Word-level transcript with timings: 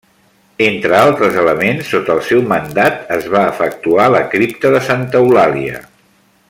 Entre 0.67 0.95
altres 0.99 1.35
elements, 1.41 1.91
sota 1.91 2.15
el 2.15 2.23
seu 2.29 2.41
mandat 2.53 3.13
es 3.19 3.29
va 3.35 3.45
efectuar 3.53 4.09
la 4.15 4.23
cripta 4.35 4.73
de 4.77 4.85
santa 4.91 5.23
Eulàlia. 5.25 5.89